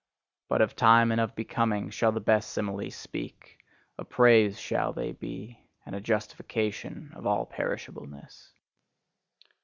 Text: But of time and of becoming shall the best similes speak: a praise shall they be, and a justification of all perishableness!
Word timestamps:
But 0.49 0.61
of 0.63 0.75
time 0.75 1.11
and 1.11 1.21
of 1.21 1.35
becoming 1.35 1.91
shall 1.91 2.11
the 2.11 2.19
best 2.19 2.49
similes 2.53 2.95
speak: 2.95 3.59
a 3.99 4.03
praise 4.03 4.59
shall 4.59 4.93
they 4.93 5.11
be, 5.11 5.59
and 5.85 5.93
a 5.95 6.01
justification 6.01 7.11
of 7.13 7.27
all 7.27 7.45
perishableness! 7.45 8.49